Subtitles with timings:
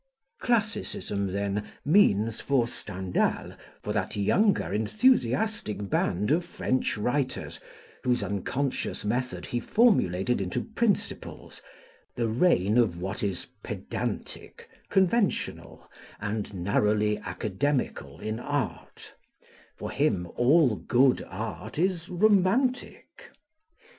[0.39, 3.53] Classicism, then, means for Stendhal,
[3.83, 7.59] for that younger enthusiastic band of French writers
[8.03, 11.61] whose unconscious method he formulated into principles,
[12.15, 15.87] the reign of what is pedantic, conventional,
[16.19, 19.13] and narrowly academical in art;
[19.77, 23.29] for him, all good art is romantic.